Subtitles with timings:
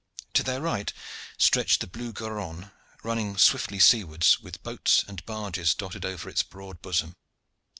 [0.33, 0.91] To their right
[1.37, 2.71] stretched the blue Garonne,
[3.03, 7.13] running swiftly seawards, with boats and barges dotted over its broad bosom.